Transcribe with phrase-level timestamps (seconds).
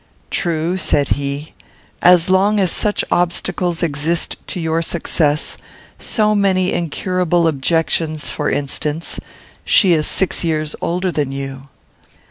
[0.31, 1.53] "True," said he,
[2.01, 5.57] "as long as such obstacles exist to your success;
[5.99, 9.19] so many incurable objections: for instance,
[9.63, 11.61] she is six years older than you."